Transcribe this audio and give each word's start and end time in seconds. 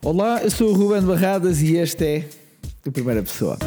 Olá, 0.00 0.40
eu 0.44 0.50
sou 0.50 0.70
o 0.70 0.72
Ruben 0.72 1.02
Barradas 1.02 1.60
e 1.60 1.74
este 1.74 2.04
é 2.04 2.24
o 2.86 2.92
Primeira 2.92 3.20
Pessoa. 3.20 3.58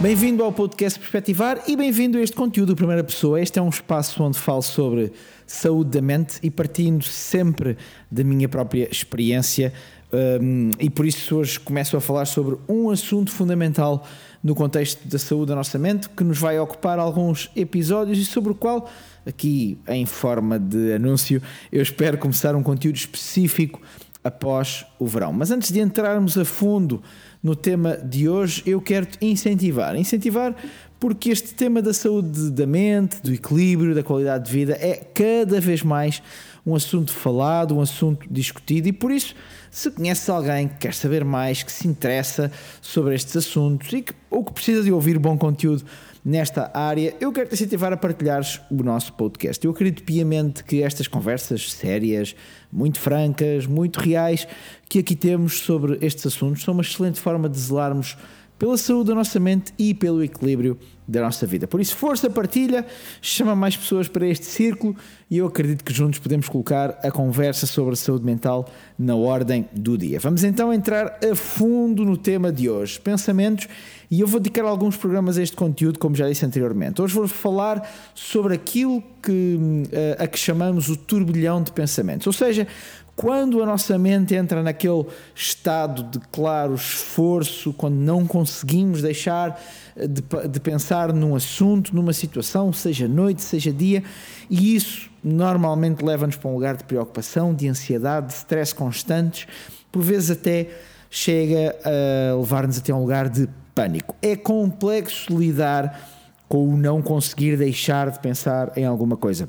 Bem-vindo 0.00 0.44
ao 0.44 0.52
podcast 0.52 0.96
Perspectivar 0.96 1.60
e 1.66 1.76
bem-vindo 1.76 2.18
a 2.18 2.22
este 2.22 2.36
conteúdo 2.36 2.76
Primeira 2.76 3.02
Pessoa. 3.02 3.40
Este 3.40 3.58
é 3.58 3.62
um 3.62 3.68
espaço 3.68 4.22
onde 4.22 4.38
falo 4.38 4.62
sobre 4.62 5.12
saúde 5.44 5.90
da 5.90 6.00
mente 6.00 6.38
e 6.40 6.50
partindo 6.50 7.02
sempre 7.02 7.76
da 8.08 8.22
minha 8.22 8.48
própria 8.48 8.88
experiência. 8.90 9.72
Um, 10.12 10.70
e 10.78 10.88
por 10.88 11.04
isso 11.04 11.36
hoje 11.36 11.58
começo 11.58 11.96
a 11.96 12.00
falar 12.00 12.26
sobre 12.26 12.56
um 12.68 12.90
assunto 12.90 13.30
fundamental 13.30 14.06
no 14.42 14.54
contexto 14.54 15.06
da 15.06 15.18
saúde 15.18 15.48
da 15.48 15.54
nossa 15.54 15.78
mente, 15.78 16.08
que 16.08 16.24
nos 16.24 16.38
vai 16.38 16.58
ocupar 16.58 16.98
alguns 16.98 17.50
episódios 17.54 18.18
e 18.18 18.24
sobre 18.24 18.52
o 18.52 18.54
qual, 18.54 18.90
aqui 19.26 19.78
em 19.88 20.06
forma 20.06 20.58
de 20.58 20.94
anúncio, 20.94 21.42
eu 21.70 21.82
espero 21.82 22.16
começar 22.16 22.54
um 22.54 22.62
conteúdo 22.62 22.96
específico 22.96 23.80
após 24.24 24.84
o 24.98 25.06
verão. 25.06 25.32
Mas 25.32 25.50
antes 25.50 25.70
de 25.72 25.80
entrarmos 25.80 26.36
a 26.38 26.44
fundo 26.44 27.02
no 27.42 27.54
tema 27.56 27.96
de 27.96 28.28
hoje, 28.28 28.62
eu 28.66 28.80
quero 28.80 29.06
te 29.06 29.18
incentivar. 29.24 29.96
Incentivar 29.96 30.54
porque 30.98 31.30
este 31.30 31.54
tema 31.54 31.80
da 31.80 31.94
saúde 31.94 32.50
da 32.50 32.66
mente, 32.66 33.22
do 33.22 33.32
equilíbrio, 33.32 33.94
da 33.94 34.02
qualidade 34.02 34.44
de 34.44 34.52
vida 34.52 34.74
é 34.74 34.96
cada 35.14 35.58
vez 35.58 35.82
mais 35.82 36.22
um 36.64 36.74
assunto 36.74 37.10
falado, 37.10 37.74
um 37.74 37.80
assunto 37.80 38.26
discutido 38.30 38.88
e 38.88 38.92
por 38.92 39.10
isso, 39.10 39.34
se 39.70 39.90
conheces 39.90 40.28
alguém 40.28 40.66
que 40.66 40.78
quer 40.78 40.94
saber 40.94 41.24
mais, 41.24 41.62
que 41.62 41.70
se 41.70 41.86
interessa 41.86 42.50
sobre 42.82 43.14
estes 43.14 43.36
assuntos 43.36 43.92
e 43.92 44.02
que, 44.02 44.12
ou 44.28 44.44
que 44.44 44.52
precisa 44.52 44.82
de 44.82 44.92
ouvir 44.92 45.18
bom 45.18 45.38
conteúdo 45.38 45.84
nesta 46.24 46.70
área, 46.74 47.14
eu 47.20 47.32
quero 47.32 47.48
te 47.48 47.54
incentivar 47.54 47.92
a 47.92 47.96
partilhares 47.96 48.60
o 48.70 48.82
nosso 48.82 49.12
podcast. 49.12 49.64
Eu 49.64 49.70
acredito 49.70 50.02
piamente 50.02 50.64
que 50.64 50.82
estas 50.82 51.06
conversas 51.06 51.72
sérias, 51.72 52.34
muito 52.70 52.98
francas, 52.98 53.64
muito 53.64 53.98
reais, 54.00 54.46
que 54.88 54.98
aqui 54.98 55.14
temos 55.14 55.60
sobre 55.60 55.98
estes 56.04 56.26
assuntos, 56.26 56.62
são 56.62 56.74
uma 56.74 56.82
excelente 56.82 57.20
forma 57.20 57.48
de 57.48 57.58
zelarmos 57.58 58.16
pela 58.58 58.76
saúde 58.76 59.08
da 59.08 59.14
nossa 59.14 59.40
mente 59.40 59.72
e 59.78 59.94
pelo 59.94 60.22
equilíbrio 60.22 60.78
da 61.10 61.22
nossa 61.22 61.46
vida. 61.46 61.66
Por 61.66 61.80
isso, 61.80 61.96
força, 61.96 62.30
partilha, 62.30 62.86
chama 63.20 63.54
mais 63.54 63.76
pessoas 63.76 64.08
para 64.08 64.26
este 64.26 64.46
círculo 64.46 64.96
e 65.30 65.38
eu 65.38 65.46
acredito 65.46 65.84
que 65.84 65.92
juntos 65.92 66.18
podemos 66.18 66.48
colocar 66.48 66.98
a 67.02 67.10
conversa 67.10 67.66
sobre 67.66 67.94
a 67.94 67.96
saúde 67.96 68.24
mental 68.24 68.68
na 68.98 69.14
ordem 69.14 69.68
do 69.72 69.98
dia. 69.98 70.18
Vamos 70.20 70.44
então 70.44 70.72
entrar 70.72 71.18
a 71.22 71.34
fundo 71.34 72.04
no 72.04 72.16
tema 72.16 72.52
de 72.52 72.68
hoje, 72.68 73.00
pensamentos, 73.00 73.68
e 74.10 74.20
eu 74.20 74.26
vou 74.26 74.40
dedicar 74.40 74.64
alguns 74.64 74.96
programas 74.96 75.38
a 75.38 75.42
este 75.42 75.56
conteúdo, 75.56 75.98
como 75.98 76.16
já 76.16 76.28
disse 76.28 76.44
anteriormente. 76.44 77.00
Hoje 77.00 77.14
vou 77.14 77.28
falar 77.28 77.88
sobre 78.12 78.54
aquilo 78.54 79.00
que, 79.22 79.84
eh, 79.92 80.16
a 80.18 80.26
que 80.26 80.38
chamamos 80.38 80.88
o 80.88 80.96
turbilhão 80.96 81.62
de 81.62 81.70
pensamentos, 81.70 82.26
ou 82.26 82.32
seja, 82.32 82.66
quando 83.14 83.62
a 83.62 83.66
nossa 83.66 83.98
mente 83.98 84.34
entra 84.34 84.62
naquele 84.62 85.04
estado 85.34 86.02
de 86.04 86.18
claro 86.32 86.74
esforço, 86.74 87.72
quando 87.74 87.96
não 87.96 88.26
conseguimos 88.26 89.02
deixar 89.02 89.62
de, 89.94 90.48
de, 90.48 90.58
pensar 90.58 91.12
num 91.12 91.36
assunto, 91.36 91.94
numa 91.94 92.14
situação, 92.14 92.72
seja 92.72 93.06
noite, 93.06 93.42
seja 93.42 93.70
dia, 93.70 94.02
e 94.48 94.74
isso 94.74 95.10
normalmente 95.22 96.02
leva-nos 96.02 96.36
para 96.36 96.48
um 96.48 96.54
lugar 96.54 96.76
de 96.76 96.84
preocupação, 96.84 97.54
de 97.54 97.68
ansiedade, 97.68 98.28
de 98.28 98.32
stress 98.32 98.74
constantes, 98.74 99.46
por 99.92 100.02
vezes 100.02 100.30
até 100.30 100.68
chega 101.10 101.76
a 101.84 102.36
levar-nos 102.36 102.78
até 102.78 102.94
um 102.94 103.00
lugar 103.00 103.28
de 103.28 103.46
pânico. 103.80 104.14
É 104.20 104.36
complexo 104.36 105.38
lidar 105.38 105.98
com 106.46 106.68
o 106.68 106.76
não 106.76 107.00
conseguir 107.00 107.56
deixar 107.56 108.10
de 108.10 108.18
pensar 108.18 108.72
em 108.76 108.84
alguma 108.84 109.16
coisa. 109.16 109.48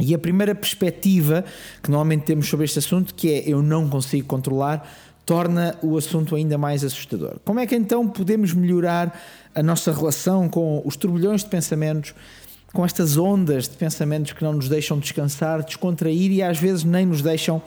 E 0.00 0.14
a 0.14 0.18
primeira 0.18 0.54
perspectiva 0.54 1.44
que 1.82 1.90
normalmente 1.90 2.22
temos 2.22 2.48
sobre 2.48 2.64
este 2.64 2.78
assunto, 2.78 3.14
que 3.14 3.30
é 3.30 3.42
eu 3.46 3.60
não 3.60 3.88
consigo 3.88 4.26
controlar, 4.26 4.88
torna 5.26 5.76
o 5.82 5.98
assunto 5.98 6.34
ainda 6.34 6.56
mais 6.56 6.82
assustador. 6.82 7.38
Como 7.44 7.60
é 7.60 7.66
que 7.66 7.74
então 7.74 8.08
podemos 8.08 8.54
melhorar 8.54 9.20
a 9.54 9.62
nossa 9.62 9.92
relação 9.92 10.48
com 10.48 10.80
os 10.86 10.96
turbilhões 10.96 11.42
de 11.42 11.50
pensamentos, 11.50 12.14
com 12.72 12.84
estas 12.86 13.18
ondas 13.18 13.68
de 13.68 13.76
pensamentos 13.76 14.32
que 14.32 14.42
não 14.42 14.54
nos 14.54 14.68
deixam 14.68 14.98
descansar, 14.98 15.62
descontrair 15.62 16.30
e 16.30 16.42
às 16.42 16.58
vezes 16.58 16.84
nem 16.84 17.04
nos 17.04 17.20
deixam 17.20 17.60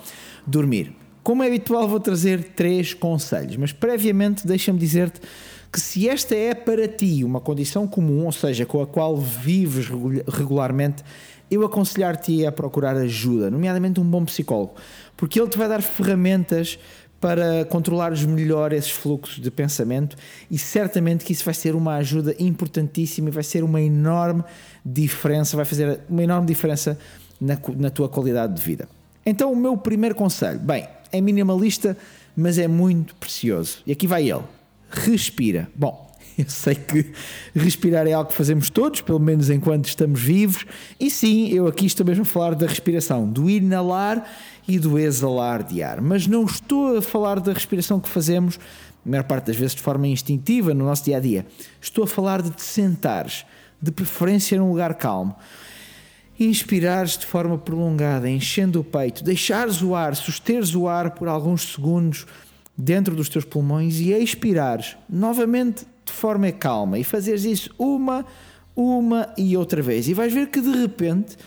dormir? 0.47 0.95
Como 1.21 1.43
é 1.43 1.47
habitual, 1.47 1.87
vou 1.87 1.99
trazer 1.99 2.53
três 2.55 2.95
conselhos, 2.95 3.55
mas 3.57 3.71
previamente 3.71 4.47
deixa-me 4.47 4.79
dizer-te 4.79 5.21
que 5.71 5.79
se 5.79 6.09
esta 6.09 6.35
é 6.35 6.53
para 6.53 6.87
ti 6.87 7.23
uma 7.23 7.39
condição 7.39 7.87
comum, 7.87 8.25
ou 8.25 8.31
seja, 8.31 8.65
com 8.65 8.81
a 8.81 8.87
qual 8.87 9.15
vives 9.15 9.87
regularmente, 10.27 11.03
eu 11.49 11.65
aconselhar-te 11.65 12.45
a 12.45 12.51
procurar 12.51 12.95
ajuda, 12.97 13.49
nomeadamente 13.49 13.99
um 13.99 14.03
bom 14.03 14.23
psicólogo, 14.25 14.75
porque 15.15 15.39
ele 15.39 15.49
te 15.49 15.57
vai 15.57 15.69
dar 15.69 15.81
ferramentas 15.81 16.77
para 17.19 17.63
controlares 17.65 18.25
melhor 18.25 18.73
esses 18.73 18.89
fluxos 18.89 19.39
de 19.39 19.51
pensamento 19.51 20.17
e 20.49 20.57
certamente 20.57 21.23
que 21.23 21.31
isso 21.31 21.45
vai 21.45 21.53
ser 21.53 21.75
uma 21.75 21.95
ajuda 21.95 22.35
importantíssima 22.39 23.29
e 23.29 23.31
vai 23.31 23.43
ser 23.43 23.63
uma 23.63 23.79
enorme 23.79 24.43
diferença, 24.83 25.55
vai 25.55 25.65
fazer 25.65 25.99
uma 26.09 26.23
enorme 26.23 26.47
diferença 26.47 26.97
na, 27.39 27.57
na 27.77 27.89
tua 27.91 28.09
qualidade 28.09 28.55
de 28.55 28.61
vida. 28.61 28.89
Então, 29.25 29.51
o 29.51 29.55
meu 29.55 29.77
primeiro 29.77 30.15
conselho, 30.15 30.59
bem, 30.59 30.87
é 31.11 31.21
minimalista, 31.21 31.95
mas 32.35 32.57
é 32.57 32.67
muito 32.67 33.13
precioso. 33.15 33.79
E 33.85 33.91
aqui 33.91 34.07
vai 34.07 34.29
ele: 34.29 34.43
respira. 34.91 35.69
Bom, 35.75 36.11
eu 36.37 36.49
sei 36.49 36.75
que 36.75 37.11
respirar 37.55 38.07
é 38.07 38.13
algo 38.13 38.29
que 38.29 38.35
fazemos 38.35 38.69
todos, 38.69 39.01
pelo 39.01 39.19
menos 39.19 39.49
enquanto 39.49 39.85
estamos 39.85 40.21
vivos, 40.21 40.65
e 40.99 41.09
sim, 41.09 41.49
eu 41.49 41.67
aqui 41.67 41.85
estou 41.85 42.05
mesmo 42.05 42.23
a 42.23 42.25
falar 42.25 42.55
da 42.55 42.67
respiração, 42.67 43.27
do 43.27 43.49
inalar 43.49 44.25
e 44.67 44.79
do 44.79 44.97
exalar 44.97 45.63
de 45.63 45.81
ar, 45.81 46.01
mas 46.01 46.27
não 46.27 46.45
estou 46.45 46.97
a 46.97 47.01
falar 47.01 47.39
da 47.39 47.53
respiração 47.53 47.99
que 47.99 48.09
fazemos, 48.09 48.59
a 49.05 49.09
maior 49.09 49.23
parte 49.23 49.47
das 49.47 49.55
vezes 49.55 49.75
de 49.75 49.81
forma 49.81 50.07
instintiva 50.07 50.73
no 50.73 50.85
nosso 50.85 51.05
dia 51.05 51.17
a 51.17 51.19
dia. 51.19 51.45
Estou 51.81 52.03
a 52.03 52.07
falar 52.07 52.41
de 52.41 52.51
te 52.51 52.61
sentares, 52.61 53.45
de 53.81 53.91
preferência 53.91 54.59
num 54.59 54.69
lugar 54.69 54.93
calmo. 54.93 55.35
Inspirares 56.39 57.17
de 57.17 57.25
forma 57.25 57.57
prolongada, 57.57 58.29
enchendo 58.29 58.79
o 58.79 58.83
peito, 58.83 59.23
deixares 59.23 59.81
o 59.81 59.95
ar, 59.95 60.15
susteres 60.15 60.75
o 60.75 60.87
ar 60.87 61.11
por 61.11 61.27
alguns 61.27 61.73
segundos 61.73 62.25
dentro 62.77 63.15
dos 63.15 63.29
teus 63.29 63.45
pulmões 63.45 63.99
e 63.99 64.11
expirares 64.13 64.97
novamente 65.09 65.85
de 66.05 66.11
forma 66.11 66.51
calma 66.51 66.97
e 66.97 67.03
fazeres 67.03 67.45
isso 67.45 67.69
uma, 67.77 68.25
uma 68.75 69.33
e 69.37 69.55
outra 69.55 69.81
vez. 69.81 70.07
E 70.07 70.13
vais 70.13 70.33
ver 70.33 70.47
que 70.49 70.61
de 70.61 70.71
repente 70.71 71.37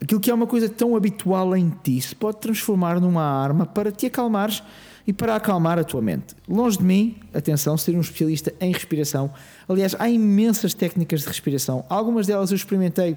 aquilo 0.00 0.20
que 0.20 0.30
é 0.30 0.34
uma 0.34 0.46
coisa 0.46 0.68
tão 0.68 0.94
habitual 0.94 1.56
em 1.56 1.70
ti 1.82 2.00
se 2.00 2.14
pode 2.14 2.38
transformar 2.38 3.00
numa 3.00 3.22
arma 3.22 3.64
para 3.64 3.90
te 3.90 4.06
acalmares 4.06 4.62
e 5.06 5.12
para 5.12 5.36
acalmar 5.36 5.78
a 5.78 5.84
tua 5.84 6.02
mente. 6.02 6.34
Longe 6.48 6.78
de 6.78 6.84
mim, 6.84 7.16
atenção, 7.32 7.76
ser 7.78 7.96
um 7.96 8.00
especialista 8.00 8.52
em 8.60 8.72
respiração. 8.72 9.32
Aliás, 9.68 9.94
há 9.98 10.08
imensas 10.08 10.74
técnicas 10.74 11.20
de 11.20 11.28
respiração. 11.28 11.84
Algumas 11.88 12.26
delas 12.26 12.50
eu 12.50 12.56
experimentei 12.56 13.16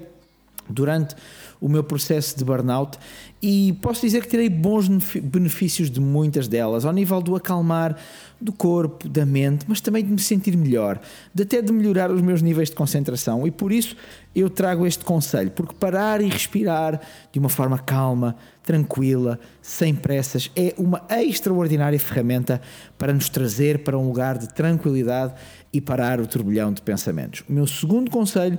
durante 0.70 1.14
o 1.60 1.68
meu 1.68 1.84
processo 1.84 2.38
de 2.38 2.44
burnout 2.44 2.98
e 3.42 3.72
posso 3.80 4.02
dizer 4.02 4.22
que 4.22 4.28
tirei 4.28 4.48
bons 4.48 4.88
benefícios 5.22 5.90
de 5.90 6.00
muitas 6.00 6.46
delas, 6.46 6.84
ao 6.84 6.92
nível 6.92 7.22
do 7.22 7.34
acalmar 7.34 7.96
do 8.40 8.52
corpo, 8.52 9.08
da 9.08 9.24
mente, 9.24 9.64
mas 9.68 9.80
também 9.80 10.04
de 10.04 10.10
me 10.10 10.18
sentir 10.18 10.56
melhor, 10.56 11.00
de 11.34 11.42
até 11.42 11.60
de 11.60 11.72
melhorar 11.72 12.10
os 12.10 12.20
meus 12.22 12.40
níveis 12.42 12.70
de 12.70 12.76
concentração. 12.76 13.46
E 13.46 13.50
por 13.50 13.72
isso 13.72 13.96
eu 14.34 14.48
trago 14.48 14.86
este 14.86 15.04
conselho, 15.04 15.50
porque 15.50 15.74
parar 15.74 16.20
e 16.20 16.28
respirar 16.28 17.00
de 17.32 17.38
uma 17.38 17.48
forma 17.48 17.78
calma, 17.78 18.36
tranquila, 18.62 19.38
sem 19.60 19.94
pressas, 19.94 20.50
é 20.54 20.74
uma 20.78 21.02
extraordinária 21.10 21.98
ferramenta 21.98 22.60
para 22.98 23.12
nos 23.12 23.28
trazer 23.28 23.80
para 23.80 23.98
um 23.98 24.06
lugar 24.06 24.38
de 24.38 24.48
tranquilidade 24.52 25.34
e 25.72 25.80
parar 25.80 26.20
o 26.20 26.26
turbilhão 26.26 26.72
de 26.72 26.82
pensamentos. 26.82 27.42
O 27.48 27.52
meu 27.52 27.66
segundo 27.66 28.10
conselho 28.10 28.58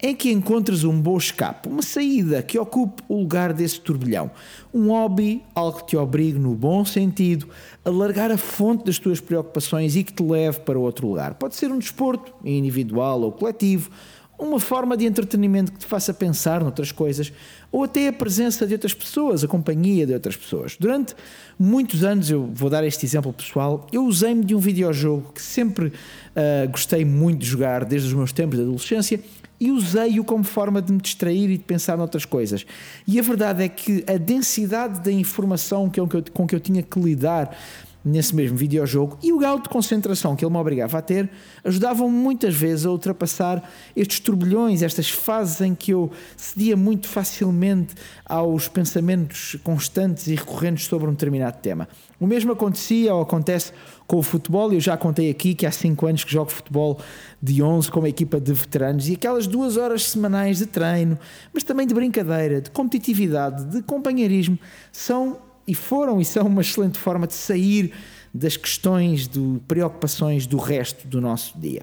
é 0.00 0.14
que 0.14 0.30
encontres 0.30 0.84
um 0.84 1.00
bom 1.00 1.16
escape, 1.16 1.68
uma 1.68 1.82
saída 1.82 2.40
que 2.40 2.56
ocupe 2.56 3.02
o 3.08 3.18
lugar 3.18 3.52
desse 3.52 3.80
turbilhão. 3.80 4.30
Um 4.72 4.88
hobby, 4.88 5.42
algo 5.54 5.78
que 5.78 5.86
te 5.88 5.96
obrigue, 5.96 6.38
no 6.38 6.54
bom 6.54 6.84
sentido, 6.84 7.48
a 7.84 7.90
largar 7.90 8.30
a 8.30 8.38
fonte 8.38 8.84
das 8.84 8.98
tuas 8.98 9.18
preocupações 9.18 9.96
e 9.96 10.04
que 10.04 10.12
te 10.12 10.22
leve 10.22 10.60
para 10.60 10.78
outro 10.78 11.08
lugar. 11.08 11.34
Pode 11.34 11.56
ser 11.56 11.72
um 11.72 11.78
desporto, 11.78 12.32
individual 12.44 13.22
ou 13.22 13.32
coletivo, 13.32 13.90
uma 14.38 14.60
forma 14.60 14.96
de 14.96 15.04
entretenimento 15.04 15.72
que 15.72 15.78
te 15.80 15.86
faça 15.86 16.14
pensar 16.14 16.62
noutras 16.62 16.92
coisas, 16.92 17.32
ou 17.72 17.82
até 17.82 18.06
a 18.06 18.12
presença 18.12 18.64
de 18.68 18.74
outras 18.74 18.94
pessoas, 18.94 19.42
a 19.42 19.48
companhia 19.48 20.06
de 20.06 20.14
outras 20.14 20.36
pessoas. 20.36 20.76
Durante 20.78 21.16
muitos 21.58 22.04
anos, 22.04 22.30
eu 22.30 22.48
vou 22.54 22.70
dar 22.70 22.84
este 22.84 23.04
exemplo 23.04 23.32
pessoal, 23.32 23.84
eu 23.92 24.04
usei-me 24.04 24.44
de 24.44 24.54
um 24.54 24.60
videojogo 24.60 25.32
que 25.32 25.42
sempre 25.42 25.88
uh, 25.88 26.70
gostei 26.70 27.04
muito 27.04 27.40
de 27.40 27.46
jogar 27.46 27.84
desde 27.84 28.06
os 28.06 28.14
meus 28.14 28.32
tempos 28.32 28.56
de 28.56 28.62
adolescência 28.62 29.20
e 29.60 29.70
usei-o 29.70 30.24
como 30.24 30.44
forma 30.44 30.80
de 30.80 30.92
me 30.92 31.00
distrair 31.00 31.50
e 31.50 31.58
de 31.58 31.64
pensar 31.64 31.96
noutras 31.96 32.24
coisas. 32.24 32.64
E 33.06 33.18
a 33.18 33.22
verdade 33.22 33.62
é 33.62 33.68
que 33.68 34.04
a 34.06 34.16
densidade 34.16 35.00
da 35.00 35.12
informação 35.12 35.90
que 35.90 35.98
eu, 35.98 36.08
com 36.32 36.46
que 36.46 36.54
eu 36.54 36.60
tinha 36.60 36.82
que 36.82 36.98
lidar 37.00 37.56
nesse 38.04 38.34
mesmo 38.34 38.56
videojogo 38.56 39.18
e 39.22 39.32
o 39.32 39.38
grau 39.38 39.58
de 39.58 39.68
concentração 39.68 40.36
que 40.36 40.44
ele 40.44 40.52
me 40.52 40.58
obrigava 40.58 40.98
a 40.98 41.02
ter 41.02 41.28
ajudavam 41.64 42.10
muitas 42.10 42.54
vezes 42.54 42.86
a 42.86 42.90
ultrapassar 42.90 43.62
estes 43.94 44.20
turbilhões, 44.20 44.82
estas 44.82 45.10
fases 45.10 45.60
em 45.60 45.74
que 45.74 45.92
eu 45.92 46.10
cedia 46.36 46.76
muito 46.76 47.08
facilmente 47.08 47.94
aos 48.24 48.68
pensamentos 48.68 49.56
constantes 49.62 50.26
e 50.28 50.34
recorrentes 50.34 50.86
sobre 50.86 51.08
um 51.08 51.12
determinado 51.12 51.58
tema. 51.60 51.88
O 52.20 52.26
mesmo 52.26 52.52
acontecia 52.52 53.14
ou 53.14 53.22
acontece 53.22 53.72
com 54.06 54.16
o 54.16 54.22
futebol, 54.22 54.72
eu 54.72 54.80
já 54.80 54.96
contei 54.96 55.30
aqui 55.30 55.54
que 55.54 55.66
há 55.66 55.70
5 55.70 56.06
anos 56.06 56.24
que 56.24 56.32
jogo 56.32 56.50
futebol 56.50 56.98
de 57.42 57.62
11 57.62 57.90
com 57.90 58.00
uma 58.00 58.08
equipa 58.08 58.40
de 58.40 58.52
veteranos 58.52 59.08
e 59.08 59.12
aquelas 59.12 59.46
duas 59.46 59.76
horas 59.76 60.04
semanais 60.04 60.58
de 60.58 60.66
treino, 60.66 61.18
mas 61.52 61.62
também 61.62 61.86
de 61.86 61.94
brincadeira, 61.94 62.60
de 62.60 62.70
competitividade, 62.70 63.64
de 63.66 63.82
companheirismo, 63.82 64.58
são 64.90 65.47
e 65.68 65.74
foram 65.74 66.20
e 66.20 66.24
são 66.24 66.46
uma 66.46 66.62
excelente 66.62 66.98
forma 66.98 67.26
de 67.26 67.34
sair 67.34 67.92
das 68.32 68.56
questões, 68.56 69.28
de 69.28 69.60
preocupações 69.68 70.46
do 70.46 70.56
resto 70.56 71.06
do 71.06 71.20
nosso 71.20 71.58
dia. 71.58 71.82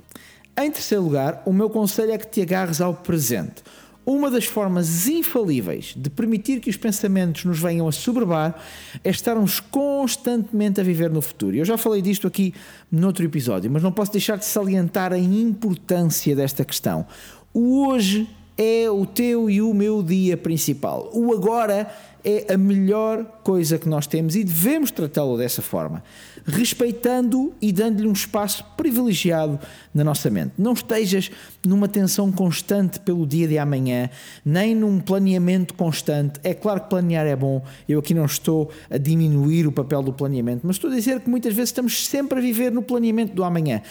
Em 0.58 0.72
terceiro 0.72 1.04
lugar, 1.04 1.44
o 1.46 1.54
meu 1.54 1.70
conselho 1.70 2.12
é 2.12 2.18
que 2.18 2.28
te 2.28 2.42
agarres 2.42 2.82
ao 2.82 2.96
presente. 2.96 3.64
Uma 4.06 4.30
das 4.30 4.46
formas 4.46 5.08
infalíveis 5.08 5.94
de 5.98 6.10
permitir 6.10 6.60
que 6.60 6.70
os 6.70 6.78
pensamentos 6.78 7.44
nos 7.46 7.60
venham 7.60 7.88
a 7.88 7.92
soberbar 7.92 8.60
é 9.04 9.10
estarmos 9.10 9.60
constantemente 9.60 10.80
a 10.80 10.84
viver 10.84 11.10
no 11.10 11.22
futuro. 11.22 11.56
Eu 11.56 11.66
já 11.66 11.78
falei 11.78 12.02
disto 12.02 12.28
aqui 12.28 12.54
noutro 12.92 13.26
episódio, 13.26 13.70
mas 13.70 13.84
não 13.84 13.92
posso 13.92 14.12
deixar 14.12 14.38
de 14.38 14.46
salientar 14.46 15.12
a 15.12 15.18
importância 15.18 16.36
desta 16.36 16.64
questão. 16.64 17.06
O 17.54 17.88
hoje 17.88 18.28
é 18.58 18.90
o 18.90 19.06
teu 19.06 19.50
e 19.50 19.62
o 19.62 19.74
meu 19.74 20.02
dia 20.02 20.38
principal. 20.38 21.10
O 21.14 21.34
agora 21.34 21.92
é 22.26 22.52
a 22.52 22.58
melhor 22.58 23.24
coisa 23.44 23.78
que 23.78 23.88
nós 23.88 24.08
temos 24.08 24.36
e 24.36 24.44
devemos 24.44 24.90
tratá-lo 24.90 25.38
dessa 25.38 25.62
forma, 25.62 26.04
respeitando 26.44 27.54
e 27.62 27.72
dando-lhe 27.72 28.08
um 28.08 28.14
espaço 28.14 28.66
privilegiado 28.76 29.60
na 29.94 30.04
nossa 30.04 30.32
mente. 30.32 30.54
Não 30.58 30.74
estejas 30.74 31.30
numa 31.64 31.88
tensão 31.88 32.32
constante 32.32 33.00
pelo 33.00 33.28
dia 33.28 33.48
de 33.48 33.60
amanhã, 33.60 34.10
nem 34.44 34.74
num 34.74 35.00
planeamento 35.00 35.76
constante. 35.76 36.40
É 36.44 36.56
claro 36.56 36.82
que 36.82 36.90
planear 36.90 37.28
é 37.28 37.36
bom, 37.36 37.64
eu 37.88 38.00
aqui 38.00 38.16
não 38.16 38.26
estou 38.26 38.72
a 38.90 38.98
diminuir 38.98 39.68
o 39.68 39.72
papel 39.72 40.02
do 40.02 40.12
planeamento, 40.12 40.62
mas 40.66 40.78
estou 40.78 40.90
a 40.90 40.96
dizer 40.96 41.20
que 41.20 41.30
muitas 41.30 41.54
vezes 41.54 41.70
estamos 41.70 42.08
sempre 42.08 42.40
a 42.40 42.42
viver 42.42 42.72
no 42.72 42.82
planeamento 42.82 43.36
do 43.36 43.44
amanhã. 43.44 43.84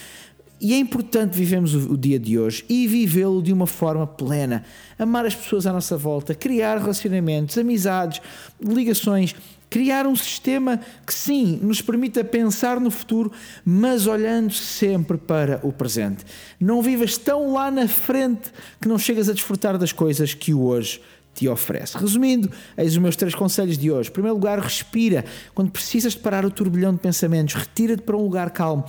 E 0.60 0.72
é 0.72 0.78
importante 0.78 1.36
vivemos 1.36 1.74
o, 1.74 1.96
dia 1.96 2.18
de 2.18 2.38
hoje 2.38 2.64
e 2.68 2.86
vivê-lo 2.86 3.42
de 3.42 3.52
uma 3.52 3.66
forma 3.66 4.06
plena. 4.06 4.64
Amar 4.98 5.26
as 5.26 5.34
pessoas 5.34 5.66
à 5.66 5.72
nossa 5.72 5.96
volta, 5.96 6.34
criar 6.34 6.78
relacionamentos, 6.78 7.58
amizades, 7.58 8.20
ligações, 8.60 9.34
criar 9.68 10.06
um 10.06 10.14
sistema 10.14 10.80
que 11.04 11.12
sim 11.12 11.58
nos 11.60 11.82
permita 11.82 12.22
pensar 12.22 12.78
no 12.78 12.90
futuro, 12.90 13.32
mas 13.64 14.06
olhando 14.06 14.52
sempre 14.52 15.18
para 15.18 15.58
o 15.64 15.72
presente. 15.72 16.24
Não 16.60 16.80
vivas 16.80 17.18
tão 17.18 17.52
lá 17.52 17.70
na 17.70 17.88
frente 17.88 18.52
que 18.80 18.86
não 18.86 18.98
chegas 18.98 19.28
a 19.28 19.32
desfrutar 19.32 19.76
das 19.76 19.90
coisas 19.90 20.32
que 20.32 20.54
o 20.54 20.62
hoje 20.62 21.00
te 21.34 21.48
oferece. 21.48 21.98
Resumindo, 21.98 22.50
eis 22.76 22.92
os 22.92 22.98
meus 22.98 23.16
três 23.16 23.34
conselhos 23.34 23.76
de 23.76 23.90
hoje. 23.90 24.08
Em 24.08 24.12
primeiro 24.12 24.36
lugar, 24.36 24.58
respira. 24.58 25.24
Quando 25.54 25.70
precisas 25.70 26.12
de 26.12 26.20
parar 26.20 26.44
o 26.44 26.50
turbilhão 26.50 26.92
de 26.92 27.00
pensamentos, 27.00 27.54
retira-te 27.54 28.02
para 28.02 28.16
um 28.16 28.22
lugar 28.22 28.50
calmo. 28.50 28.84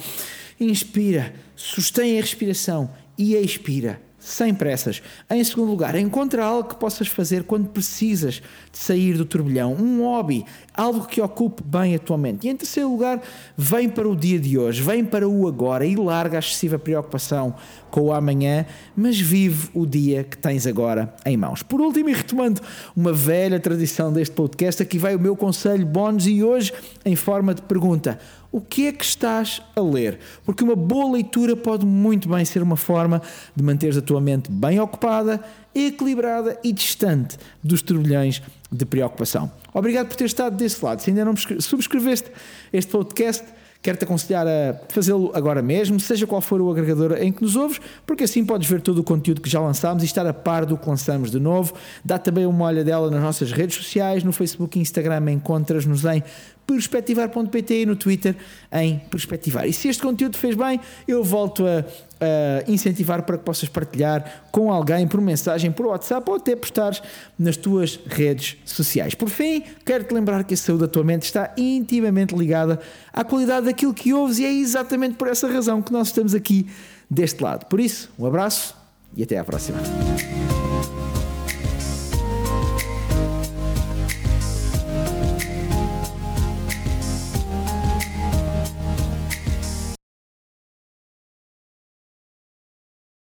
Inspira, 0.60 1.34
sustém 1.56 2.18
a 2.18 2.22
respiração 2.22 2.90
e 3.18 3.36
expira, 3.36 4.00
sem 4.26 4.56
pressas. 4.56 5.04
Em 5.30 5.44
segundo 5.44 5.70
lugar, 5.70 5.96
encontra 5.96 6.44
algo 6.44 6.70
que 6.70 6.76
possas 6.76 7.08
fazer 7.08 7.44
quando 7.44 7.70
precisas 7.70 8.42
de 8.72 8.78
sair 8.78 9.14
do 9.14 9.24
turbilhão, 9.24 9.74
um 9.74 10.02
hobby, 10.02 10.44
algo 10.74 11.06
que 11.06 11.22
ocupe 11.22 11.62
bem 11.64 11.94
a 11.94 12.00
tua 12.00 12.18
mente. 12.18 12.48
E 12.48 12.50
em 12.50 12.56
terceiro 12.56 12.90
lugar, 12.90 13.22
vem 13.56 13.88
para 13.88 14.10
o 14.10 14.16
dia 14.16 14.40
de 14.40 14.58
hoje, 14.58 14.82
vem 14.82 15.06
para 15.06 15.30
o 15.30 15.48
agora 15.48 15.86
e 15.86 15.96
larga 15.96 16.38
a 16.38 16.40
excessiva 16.40 16.80
preocupação 16.80 17.54
com 17.92 18.02
o 18.02 18.14
amanhã, 18.14 18.66
mas 18.96 19.20
vive 19.20 19.70
o 19.74 19.86
dia 19.86 20.24
que 20.24 20.38
tens 20.38 20.66
agora 20.66 21.14
em 21.24 21.38
mãos. 21.38 21.62
Por 21.62 21.80
último, 21.80 22.10
e 22.10 22.14
retomando 22.14 22.62
uma 22.96 23.14
velha 23.14 23.60
tradição 23.60 24.12
deste 24.12 24.34
podcast, 24.34 24.82
aqui 24.82 24.98
vai 24.98 25.16
o 25.16 25.20
meu 25.20 25.36
conselho 25.36 25.86
bónus 25.86 26.26
e 26.26 26.44
hoje 26.44 26.74
em 27.06 27.16
forma 27.16 27.54
de 27.54 27.62
pergunta 27.62 28.20
o 28.52 28.62
que 28.62 28.88
é 28.88 28.92
que 28.92 29.04
estás 29.04 29.62
a 29.76 29.82
ler? 29.82 30.20
Porque 30.46 30.64
uma 30.64 30.76
boa 30.76 31.14
leitura 31.14 31.56
pode 31.56 31.86
muito 31.86 32.30
bem 32.30 32.46
ser 32.46 32.62
uma 32.62 32.78
forma 32.78 33.22
de 33.56 33.64
manteres 33.64 33.98
a 33.98 34.02
tua 34.02 34.22
mente 34.22 34.52
bem 34.52 34.80
ocupada, 34.80 35.44
equilibrada 35.74 36.60
e 36.64 36.72
distante 36.72 37.38
dos 37.64 37.82
turbilhões 37.82 38.42
de 38.72 38.86
preocupação. 38.86 39.52
Obrigado 39.74 40.08
por 40.08 40.16
ter 40.16 40.26
estado 40.26 40.56
desse 40.56 40.84
lado. 40.84 41.02
Se 41.02 41.10
ainda 41.10 41.26
não 41.26 41.36
subscreveste 41.36 42.32
este 42.72 42.92
podcast, 42.92 43.46
Quero-te 43.86 44.04
aconselhar 44.04 44.48
a 44.48 44.82
fazê-lo 44.90 45.30
agora 45.36 45.62
mesmo, 45.62 46.00
seja 46.00 46.26
qual 46.26 46.42
for 46.42 46.60
o 46.60 46.72
agregador 46.72 47.20
em 47.22 47.32
que 47.32 47.44
nos 47.44 47.56
ouves, 47.56 47.80
porque 48.04 48.24
assim 48.24 48.44
podes 48.44 48.68
ver 48.68 48.82
todo 48.82 48.98
o 48.98 49.04
conteúdo 49.04 49.40
que 49.40 49.48
já 49.48 49.60
lançámos 49.60 50.02
e 50.02 50.08
estar 50.08 50.26
a 50.26 50.34
par 50.34 50.66
do 50.66 50.76
que 50.76 50.90
lançamos 50.90 51.30
de 51.30 51.40
novo. 51.40 51.72
Dá 52.04 52.18
também 52.18 52.48
uma 52.48 52.66
olha 52.66 52.84
dela 52.84 53.12
nas 53.12 53.22
nossas 53.22 53.52
redes 53.52 53.76
sociais, 53.76 54.24
no 54.24 54.32
Facebook 54.32 54.80
e 54.80 54.82
Instagram 54.82 55.32
encontras-nos 55.32 56.04
em 56.04 56.24
perspectivar.pt 56.66 57.82
e 57.82 57.86
no 57.86 57.96
Twitter 57.96 58.36
em 58.72 59.00
perspectivar. 59.10 59.68
E 59.68 59.74
se 59.74 59.88
este 59.88 60.02
conteúdo 60.02 60.38
fez 60.38 60.56
bem, 60.56 60.80
eu 61.08 61.24
volto 61.24 61.66
a, 61.66 61.86
a, 62.20 62.70
incentivar 62.70 63.24
para 63.24 63.38
que 63.38 63.44
possas 63.44 63.70
partilhar 63.70 64.46
com 64.52 64.72
alguém 64.72 65.08
por 65.08 65.22
mensagem, 65.22 65.72
por 65.72 65.86
WhatsApp 65.88 66.30
ou 66.30 66.38
até 66.38 66.56
postares 66.56 67.02
nas 67.38 67.56
tuas 67.58 68.00
redes 68.08 68.58
sociais. 68.66 69.14
Por 69.14 69.30
fim, 69.30 69.64
quero-te 69.86 70.14
lembrar 70.14 70.44
que 70.44 70.54
a 70.54 70.58
saúde 70.58 70.82
da 70.82 70.88
tua 70.88 71.04
mente 71.04 71.24
está 71.24 71.54
intimamente 71.58 72.36
ligada 72.36 72.80
à 73.14 73.24
qualidade 73.24 73.68
daquilo 73.68 73.94
que 73.94 74.14
ouves 74.14 74.40
e 74.40 74.46
é 74.46 74.52
exatamente 74.52 75.16
por 75.16 75.28
essa 75.28 75.48
razão 75.48 75.82
que 75.82 75.92
nós 75.92 76.08
estamos 76.08 76.34
aqui 76.34 76.68
deste 77.10 77.42
lado. 77.44 77.66
Por 77.66 77.80
isso, 77.80 78.10
um 78.18 78.26
abraço 78.26 78.76
e 79.16 79.24
até 79.24 79.38
à 79.38 79.44
próxima. 79.44 79.78